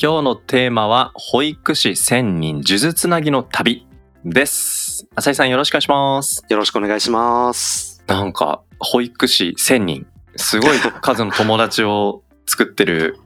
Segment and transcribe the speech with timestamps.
[0.00, 3.86] 今日のテーマは保育士1000人数珠つなぎの旅
[4.24, 8.02] です浅井さんよろしくお願いしますよろしくお願いします。
[8.06, 13.18] なんか保育士1000人すごい数の友達を作ってる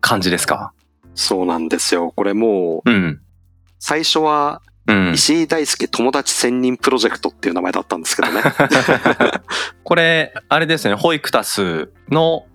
[0.00, 0.72] 感じですか？
[1.14, 2.12] そうなんですよ。
[2.16, 3.20] これもう、うん
[3.78, 8.42] 最初はうん石井大輔友達千人プロジェクトっていう名前だったんですけどね。
[9.84, 12.46] これあれですね保育タスの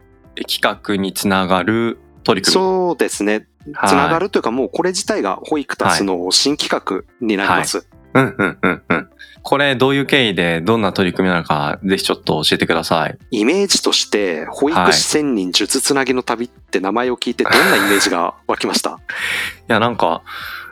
[0.48, 3.48] 企画につながる取り組みそうですね。
[3.74, 3.90] はい。
[3.90, 7.88] つながるというかもうこれ自体が保育タスの新企画になります。
[8.14, 9.10] うんうんうんうん。
[9.42, 13.18] これどういう経緯でどんな取り組みなのかぜひちょっと教えてください。
[13.32, 18.92] イメージとして、保育士千人術つなぎの旅って名前を聞いてどんなイメージが湧きました？
[19.00, 20.24] いやなんか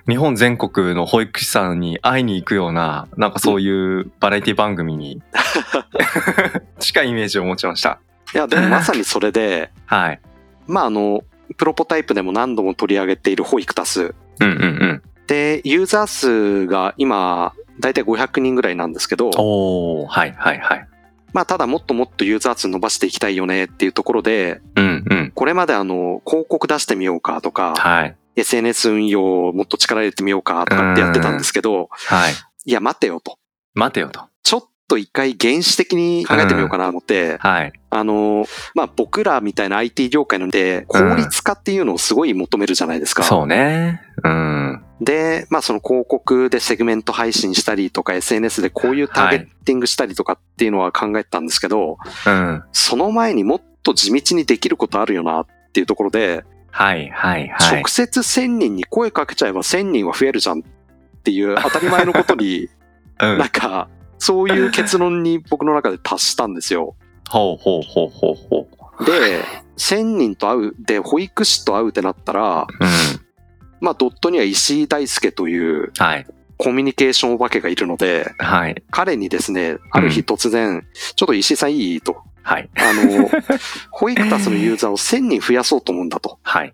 [0.09, 5.21] 日本全国の保育士さんに会いに行くようななんかそういうバラエティ番組に
[6.79, 7.99] 近いイメージを持ちました。
[8.33, 10.19] いや、でもまさにそれで、はい。
[10.67, 11.21] まああの、
[11.55, 14.13] プロポタイプでも何度も取り上げている保育タス。
[14.39, 15.01] うんうんうん。
[15.27, 20.87] で、ユーザー数が今、だいたい500人ぐらいなんですけど、おーはいはいはい。
[21.33, 25.31] まあただもっともっとユーザー数伸ばしていきたいよねっていうところで、うんうん。
[25.35, 28.15] これまであの、広告出してみようかとか、はい。
[28.35, 32.33] SNS 運用をもっと力入れてみようかとかってやってたんですけど、はい。
[32.65, 33.37] いや待てよと。
[33.73, 34.21] 待てよと
[34.87, 37.73] と一回原始的に考えてみようかなと思って、はい。
[37.89, 43.23] あの、まあ僕らみたいな IT 業界なんで、効率化っていうのをすごい求めるじゃないですか。
[43.23, 44.01] そうね。
[44.23, 44.83] うん。
[45.01, 52.63] で、まあその広告でセグメント配信したりとか SNS でこういうターゲッティングしたりとかっていうのは考えてたんですけど、うん。
[52.71, 57.75] その前にもっと地道にできることあるよなっていうところで、はいはいはい。
[57.77, 60.63] 直接1000人に声かけちゃえば1000人は増えるじゃんっ
[61.23, 62.69] ていう当たり前のことに、
[63.19, 63.37] うん。
[63.39, 66.95] なんか、そういう結論に僕の中で達したんですよ。
[67.29, 68.67] ほうほうほうほうほ
[69.01, 69.05] う。
[69.05, 69.43] で、
[69.77, 72.87] 1000人と会う、で、保育士と会うってなったら、うん。
[73.79, 76.25] まあ、ドットには石井大輔というはい。
[76.57, 78.83] コミュニケーションお化けがいるので、はい。
[78.89, 82.01] 彼にですね、ある日突然、ちょっと石井さんいい？
[82.01, 82.23] と。
[82.41, 82.69] はい。
[82.75, 83.29] あの、
[83.91, 86.39] 保育タスのユーザーを1000人増やそうと思うんだと。
[86.41, 86.73] はい。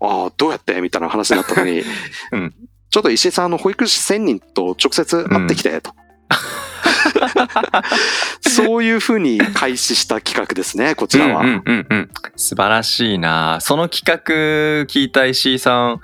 [0.00, 0.80] ああ、どうやって？
[0.80, 1.84] みたいな話になったのに、
[2.32, 2.54] うん。
[2.90, 5.92] ちょっと石井さん、あの、保育士1000人と直接会ってきて、と。
[8.40, 11.42] そういうふうに開始した企画ですね、こちらは。
[11.42, 13.58] うんうんうんうん、素晴らしいな。
[13.60, 16.00] その企画聞いた石井さん。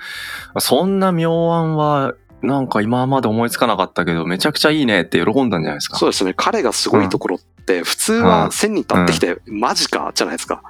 [0.59, 5.97] そんな妙案はなんか今まで思いつかなかったけどめちゃくちゃいいねって喜んだんじゃないですか。
[5.97, 6.35] そうですね。
[6.37, 10.63] 彼がすごいところって、普通は1000人と会ってきて、マジかじゃないですか。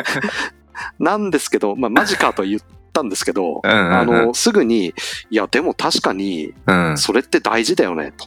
[0.98, 2.60] なんですけど、まあ、マジかとは言っ
[2.92, 4.94] たんですけど、あの、すぐに、
[5.30, 6.98] いや、でも確かに、うん。
[6.98, 8.26] それって大事だよね、と。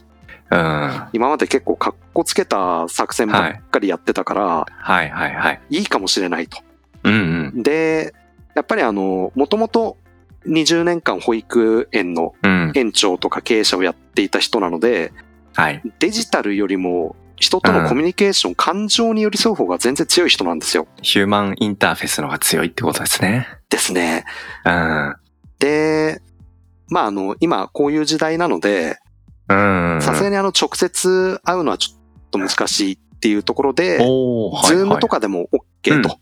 [0.50, 0.58] うん。
[0.58, 4.72] は今まで結構かっこつけた作戦ばっかりやってたから、い。
[4.80, 6.58] はいはいい、いかもしれないと。
[7.04, 7.62] うんうん。
[7.62, 8.14] で、
[8.54, 9.96] やっぱりあの、もともと
[10.46, 12.72] 20年間保育園のうん。
[12.74, 15.12] 園長とか経営者をやっていた人なので、
[15.54, 15.82] はい。
[15.98, 20.86] デジタルよりも人とのコミュニケーション、感情に寄り添う方が全然強い人なんですよ。
[21.02, 23.46] ヒューマンインターフェースの方が強いってことですね。
[23.70, 24.24] ですね。
[24.64, 25.16] うん。
[25.58, 26.20] で、
[26.88, 29.07] まああの、今こういう時代なので、うん
[29.48, 35.48] さすがにあの直接会うのはちょっと難しいっていうところで、ズームとかかでも
[35.82, 36.18] OK と。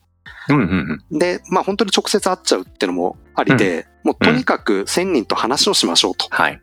[0.48, 0.56] うん。
[0.56, 6.26] うんうんで、まあ本当に直接会っちゃうっていうのもありで、もうとにかく1000人と話をしましょうと。
[6.31, 6.60] はい。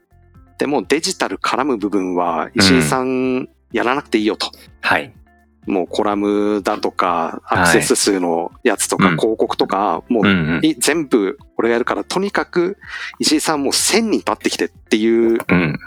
[0.57, 4.51] でもデジタル絡む部分は石井さんやらなくていいよと。
[4.81, 5.13] はい。
[5.66, 9.18] もうコラムだとか、アクセス数のやつとか、うん。
[9.18, 12.77] 広告とか、もう全部俺がやるから、とにかく
[13.19, 15.80] 石井さんもう1000人立ってきてっていううん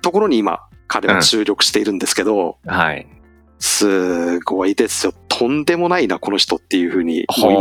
[0.00, 3.06] ところに今、彼は注力しているんですけど、はい
[3.62, 5.12] すごいですよ。
[5.28, 7.52] とんでもないな、この人っていうふうに、もう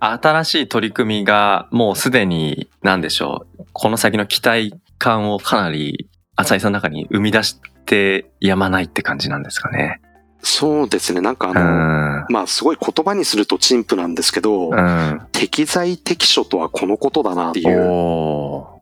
[0.00, 10.00] 今、新しい取り組みがもうすでに何でしょうこの先の期待感をかなり浅井さんの中に生み出してやまないって感じなんですかね。
[10.40, 18.77] そうですね、なんかあうの、んまあすごい言葉にすると陳腐なんですけど、うん、適材適所とはこのことだなっていう。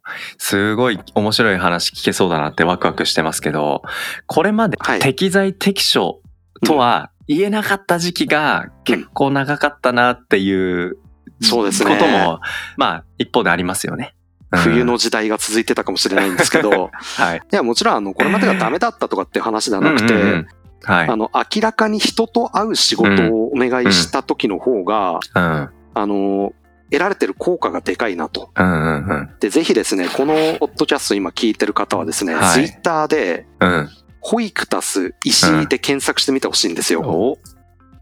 [0.48, 3.82] すごい面白い話聞けそうだなってワクワクしてますけど
[4.26, 6.20] これまではい適材適所
[6.64, 10.98] とは言えなかった時期が結構長かったなっていう
[11.40, 12.38] そうですねことも
[12.76, 14.14] まあ一方でありますよね。
[14.52, 17.38] 冬の時代が続いてたかもしれないんですけど、 はい。
[17.38, 20.46] いや、もちろん、あの、これまでがダメだったとかって話ではなくて、うんうんうん
[20.84, 21.08] はい。
[21.08, 25.70] あの、明らかに人と会う仕事をお願いした時の方が、うん。
[25.94, 26.52] あの、
[26.90, 28.50] 得られてる効果がでかいなと。
[28.56, 29.30] うんうんうん。
[29.40, 33.88] で、ぜひですね、このポッドキャスト今聞いてる方はですね、はいツイッターで、うん。
[34.20, 37.00] ホイクタス石井で検索してみてほしいんですよ。
[37.02, 37.38] お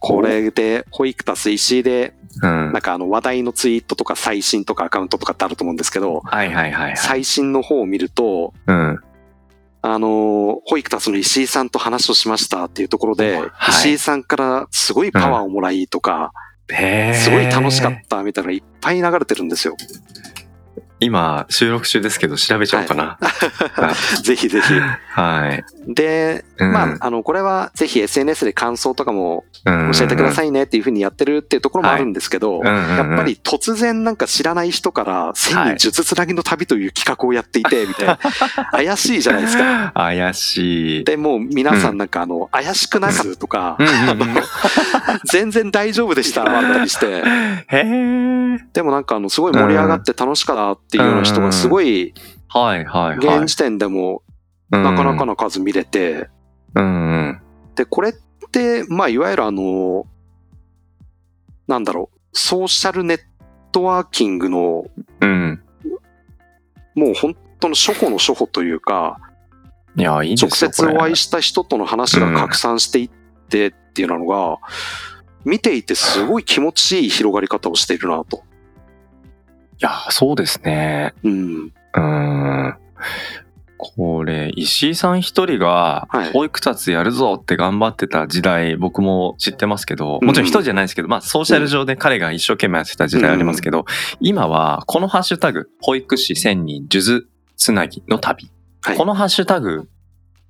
[0.00, 2.82] これで、ホイクタス石井で、うんなん。
[2.82, 6.96] かあの話題のツイートとか最新とかアカウントとかってあると思うんですけど、はいはいはいはい。
[6.96, 9.00] 最新の方を見ると、うん。
[9.86, 16.32] あの、ホイクタスの石井さんと話をしましたっていうところで、はい石井さんからすごいパワーをもらいとか、
[17.14, 19.76] すごい楽しかったみたいなのがいっぱい流れてるんですよ。
[21.00, 23.18] 今、収録中ですけど、調べちゃおうかな。
[24.22, 24.72] ぜひぜひ。
[25.10, 25.64] はい。
[25.92, 38.18] で、うんまあ、あの、これはぜひ SNS で感想とかもうん教えてくださいねっていうふうにやってるっていうところもあるんですけど、うんうんうんやっぱり突然なんか知らない人から千人術つなぎの旅という企画をやっていて、みたいな。
[38.72, 39.92] 怪しいじゃないですか。
[39.94, 41.04] 怪しい。
[41.04, 44.34] で、もう皆さんなんかあの、怪しくなすとかう、んうんうん
[45.30, 47.06] 全然大丈夫でした、あったりして。
[47.68, 48.34] へー
[48.72, 52.14] でもなんかあの、すごい盛り上がって楽しかったっていうような人がすごい、
[52.48, 53.38] はいはいはい。
[53.42, 54.22] 現時点でも
[54.70, 56.28] ななかなかの数見れて、
[56.74, 57.40] うんうん。
[57.74, 58.12] で、これっ
[58.50, 60.06] て、まあ、いわゆるあの、
[61.66, 63.20] なんだろう、ソーシャルネッ
[63.72, 64.84] トワーキングの、
[65.20, 65.62] うん。
[66.94, 69.18] もう本当の初歩の初歩というか、
[69.96, 73.10] いや、いい直接お会いしした人との話が拡散していっ
[73.48, 74.58] てっていうのが、
[75.44, 78.42] 見ていてすごい気持ちいい広がり方をしているなと。
[79.80, 81.14] いや、そうですね。
[81.22, 81.72] うん。
[81.94, 82.74] うん。
[83.76, 93.84] これ、石井さん一人がはい、保育達やるぞって頑張ってた時代、僕も知ってますけど、うんもちろん一人じゃないですけど、まあ、ソーシャル上で彼が一生懸命やってた時代ありますけど、
[94.20, 97.26] 今は、このハッシュタグ、保育士1000人、数珠
[97.56, 98.50] つなぎの旅。
[98.82, 99.88] はいこのハッシュタグ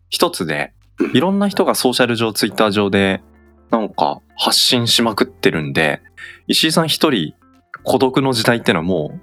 [0.09, 3.23] 一つでう、んいろんな人がソーシャル上、ツイッター上で、
[3.71, 6.01] なんか発信しまくってるんで、
[6.47, 7.35] 石井さん一人
[7.85, 9.21] 孤独の時代ってのはもう、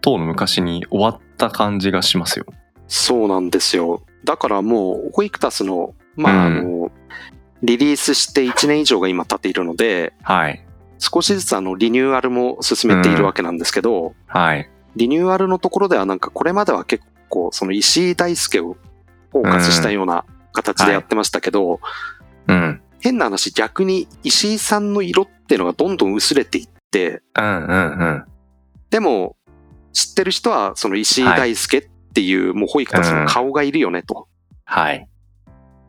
[0.00, 2.46] 当の昔に終わった感じがしますよ。
[2.88, 4.02] そうなんですよ。
[4.24, 6.92] だからもう、ホイクタスの、まあ、あうんの、
[7.62, 10.64] リリースして1年以上が今経っているので、はい。
[10.98, 14.68] 少しずつあの、リニューアルも進めているわけなんですけど、はい。
[14.96, 18.76] リニューアルのところではなんかこれまでは結構その石井大輔を
[19.30, 21.80] フォーカスしたような形でやってましたけど、
[22.48, 22.80] うん。
[23.00, 28.24] 変な話逆に石井さんの色っていうのがどんどん薄れていって、うんうんうん。
[28.90, 29.36] でも
[29.92, 34.28] 知ってる人はその石井大輔っていうもう保育たちの顔がいるよねと。
[34.64, 35.08] はい。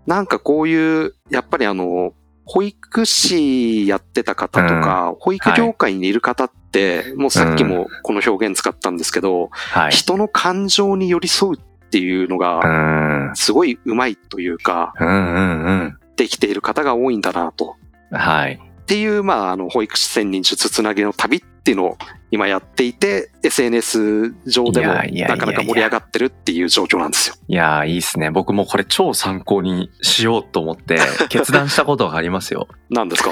[0.05, 2.13] なんかこういう、やっぱりあの、
[2.45, 9.91] 保育士やってた方とか、保育業界にいる方って、もうさっきもこの表現使ったんですけど、はい。
[9.91, 13.35] 人の感情に寄り添うっていうのうが、ん。
[13.35, 15.97] すごいうまいというか、うんうんうん。
[16.17, 17.77] できている方が多いんだなと。
[18.11, 18.59] はい。
[18.83, 21.97] っていう、まあ、あの、保育士千人術つなぎの旅っていうのを
[22.31, 27.35] 今やっていて、SNS 上でもなかなか盛り上がってるっていう状況なんですよ。
[27.47, 28.29] いやー、いいっすね。
[28.29, 30.99] 僕もこれ超参考にしようと思って
[31.29, 32.67] 決断したことがありますよ。
[32.89, 33.31] 何ですか？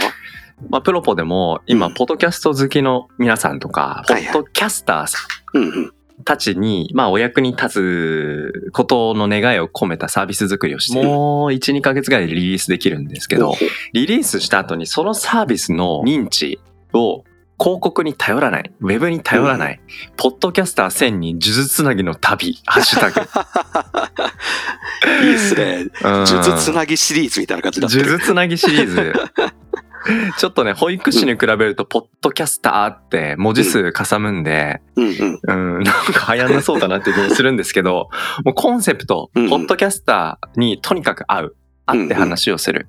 [0.69, 5.17] まあ、プロポでも今、うんポッドキャスト好きの皆さんとか、ポッドキャスターさ
[5.57, 5.91] ん。
[6.23, 13.55] たちに、まあ、お役に立つことの願いを込めたサービス作りをして、もう1、2ヶ月ぐらいでリリースできるんですけど、
[13.93, 16.59] リリースした後にそのサービスの認知
[16.93, 17.23] を
[17.59, 19.79] 広告に頼らない、ウェブに頼らない、
[20.17, 23.21] ポッドキャスター1000人、呪術つなぎの旅、ハッシュタグ。
[25.23, 25.85] いいっすね。
[26.03, 28.05] うん術つなぎシリーズみたいな感じになってる。
[28.05, 29.13] 呪術つなぎシリーズ。
[30.37, 35.77] ちょっとね、保育士に比べると、ポッドキャスターって文字数かさむんで、うんうん。
[35.77, 38.09] うん、なんか流行んなそうだなって気もするんですけど、
[38.43, 41.55] もうコンセプト、うんポッドキャスターにとにかく会う。
[41.85, 42.87] 会って話をする。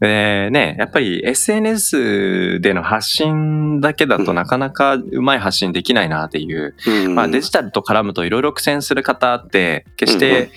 [0.00, 6.74] でね、やっぱり SNS での発信だけだとなかなかうまい発信できないなっていう。
[6.86, 10.50] うんまあデジタルと絡むといろいろ苦戦する方って、決しうんうんて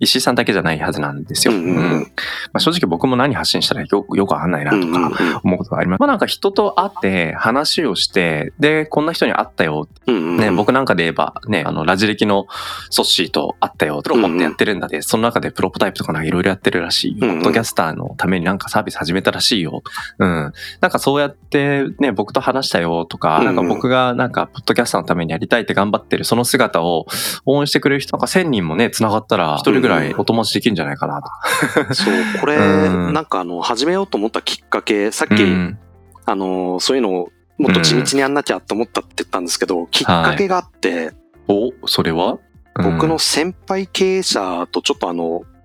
[0.00, 1.54] 石井さんだけじゃないはずなんですよ。
[1.54, 2.06] うんうんま
[2.54, 6.00] あ、正直僕も何発信したらよくよくわかんないなとか思うことがあります。
[6.00, 12.46] まあなんか人と会って話をして、で、こんな人に会ったようんうんね、僕なんかで言えば、ね、あの、ラジ歴の
[12.90, 17.26] ソッシーと会ったよ、プロポってやってるんだで、その中でプロポタイプとかなんかいろいろやってるらしいよ。
[17.26, 19.82] うんうんポッドキャスターのためになんかサービス始めたらしいよ。
[20.18, 20.52] うん。
[20.80, 27.06] なんかそうやってね、僕と話したよとか、うんうんなんか僕がなんか、ポッドキャスターのためにやりたいって頑張ってる、その姿を
[27.46, 29.87] 応援してくれる人、なんか1000人もね、繋がったら、一人ぐらい
[30.18, 31.28] お友達できるんじゃないかなと。
[31.94, 33.12] そう、これ、うん。
[33.12, 35.78] なんかあの、始めようと思ったきっかけ、さっき、うん。
[36.24, 41.12] あの、そういうのをもっと地道にやんなきゃと思ったって言ったんですけど、きっかけがあって、
[41.48, 42.38] お、それは？
[42.74, 45.58] 僕の、先輩経営者とちょっとあの、うん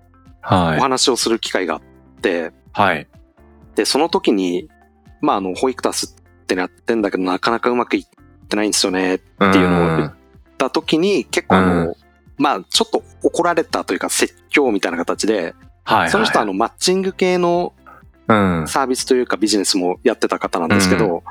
[0.44, 0.78] はい。
[0.78, 1.82] お話をする機会があっ
[2.20, 3.08] て、はい。
[3.74, 4.68] で、その時に、
[5.20, 10.14] まあ、あの、保育タスってのやってんだけど、なかなかうまくいってないんですよね、っていうのを言っ
[10.58, 11.96] た時に、結構あの、う
[12.36, 16.10] まあ、ちょっと怒られたというか、説教みたいな形で、はい。
[16.10, 17.72] その人はあの、マッチング系の
[18.26, 18.64] うん。
[18.66, 21.22] サービスというかビジネスもやってた方なんですけど、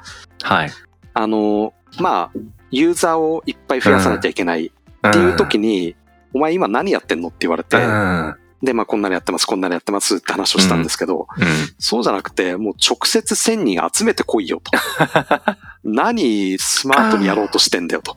[0.43, 0.71] はい。
[1.13, 2.39] あの、まあ、
[2.71, 4.67] ユーザーをいっぱい増やさなきゃいけない
[5.07, 5.95] っていう時に、
[6.33, 8.27] お前今何やってんのって言われて、うん。
[8.27, 8.35] うん。
[8.63, 11.27] で、まあこんなのやってます、こんなのやってますって話をしたんですけど、
[11.79, 14.71] そうじゃなくて、もう直接1000人集めてこいよと。
[15.83, 18.15] 何スマートにやろうとしてんだよと。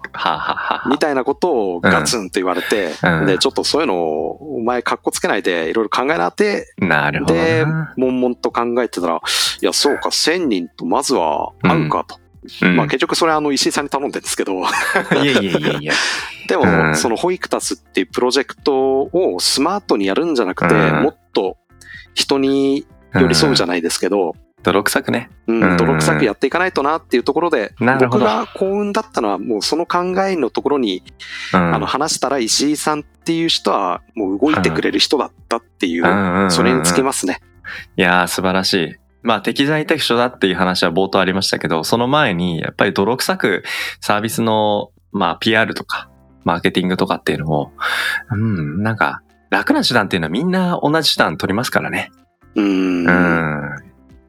[0.89, 7.43] みたいなことをガツンと言われて、うんで、ちょっとそういうのをお前格好つけないでいろいろ考えなって、なるほどな。
[7.43, 7.65] で、
[7.97, 12.17] 悶々と考えてたら、いや、そうか、1000人とまずは会うかと。
[12.17, 12.21] うん
[12.77, 14.63] まあ結局それはあの石井さんに頼んでるんですけど、い
[15.17, 15.93] やいやいやいや。
[16.47, 21.57] でも、うんその保育タスっていうプロジェクトをスマートにやるんじゃなくて、うんもっと
[22.15, 25.31] 人に寄り添うじゃないですけど、泥臭くね。
[25.47, 31.03] うんうん泥臭くやっていかないとなっていうところで、僕が幸運だったのはもうその考えのところに、
[31.55, 37.41] うんあの話したら石井さんっていう人はもう動いてくれる人だったっていう、それにつきますね。
[37.97, 38.97] いやー素晴らしい。
[39.23, 43.65] まあ適材適所だっていう話は冒頭ありましたけど、その前にやっぱり泥臭く
[44.01, 46.09] サービスのまあ PR とか
[46.45, 47.73] マーケティングとかっていうのを、
[48.31, 52.11] うん、なんか楽な手段っていうのはみんな同じ手段取りますからね。
[52.55, 53.07] うーん。
[53.07, 53.86] うん。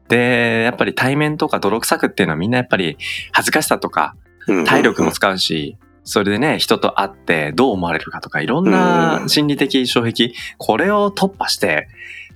[0.08, 2.96] で、やっぱり対面とか泥臭くっていうのはみんなやっぱり
[3.32, 4.14] 恥ずかしさとか
[4.46, 11.88] うん体力も使うし、それでね、人と会ってどう思われるかとか、いろんな心理的障壁、これを突破して、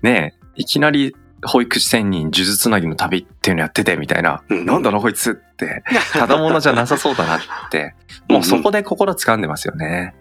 [0.02, 7.95] ね、いきなり保育士1000人呪術つなぎの旅っていうのやっててみたいな、うんなんだろこいつって、ただものじゃなさそうだなって、
[8.29, 10.14] もうそこで心掴んでますよね。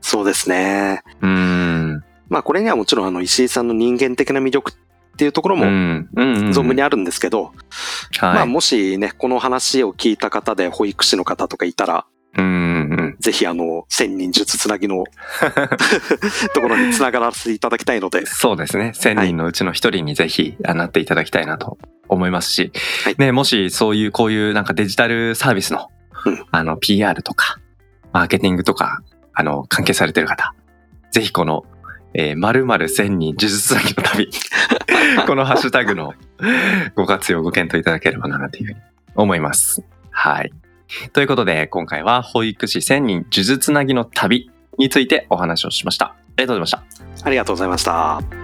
[0.00, 1.02] そうですね。
[1.22, 2.04] うん。
[2.28, 4.74] まあこれにはもちろんあの石井さんの人間的な魅力っ
[5.18, 7.52] ていうところうも存分にあるんですけど、
[8.22, 8.42] まはい。
[8.42, 12.06] あもしね、この話を聞いた方で保育士の方とかいたら、
[12.36, 12.44] うん。
[12.44, 12.48] う
[13.02, 13.16] ん。
[13.18, 15.04] ぜひあの、千人術つなぎの
[16.54, 18.92] ところにつながらせていただきたいので、そうですね。
[18.94, 22.70] 1000人のうちの一人にぜひあなっていただきたいなと思いますし、
[23.04, 23.16] はい。
[23.18, 25.88] ね、もしそういうこういうなんかデジタルサービスの、
[26.26, 26.44] うん。
[26.52, 27.58] あの PR とか、
[28.12, 29.02] マーケティングとか、
[29.34, 30.54] あの、関係されてる方、
[31.10, 31.64] ぜひこの、
[32.14, 34.30] えー、〇〇千人呪術つなぎの旅、
[35.26, 36.14] このハッシュタグの
[36.94, 38.80] ご活用ご検討いただければなというふうに
[39.14, 39.82] 思います。
[40.10, 40.52] はい。
[41.12, 46.06] ということで、今回は保育士1000人呪術つなぎの旅についてお話をしました。
[46.06, 47.26] ありがとうございました。
[47.26, 48.37] ありがとうございました。